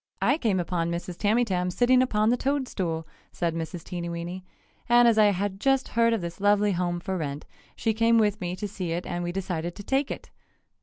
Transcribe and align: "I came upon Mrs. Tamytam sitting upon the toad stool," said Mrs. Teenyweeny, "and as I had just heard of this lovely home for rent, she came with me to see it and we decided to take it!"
"I 0.19 0.39
came 0.39 0.59
upon 0.59 0.89
Mrs. 0.89 1.15
Tamytam 1.19 1.69
sitting 1.71 2.01
upon 2.01 2.29
the 2.31 2.35
toad 2.35 2.67
stool," 2.67 3.07
said 3.31 3.53
Mrs. 3.53 3.83
Teenyweeny, 3.83 4.43
"and 4.89 5.07
as 5.07 5.19
I 5.19 5.25
had 5.25 5.59
just 5.59 5.89
heard 5.89 6.11
of 6.11 6.21
this 6.21 6.41
lovely 6.41 6.71
home 6.71 6.99
for 6.99 7.17
rent, 7.19 7.45
she 7.75 7.93
came 7.93 8.17
with 8.17 8.41
me 8.41 8.55
to 8.55 8.67
see 8.67 8.93
it 8.93 9.05
and 9.05 9.23
we 9.23 9.31
decided 9.31 9.75
to 9.75 9.83
take 9.83 10.09
it!" 10.09 10.31